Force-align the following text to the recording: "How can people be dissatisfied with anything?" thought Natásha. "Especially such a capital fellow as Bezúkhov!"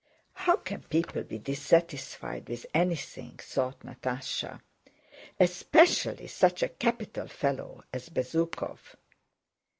"How 0.33 0.55
can 0.55 0.81
people 0.81 1.21
be 1.21 1.37
dissatisfied 1.37 2.49
with 2.49 2.65
anything?" 2.73 3.37
thought 3.39 3.81
Natásha. 3.81 4.59
"Especially 5.39 6.25
such 6.25 6.63
a 6.63 6.69
capital 6.69 7.27
fellow 7.27 7.83
as 7.93 8.09
Bezúkhov!" 8.09 8.95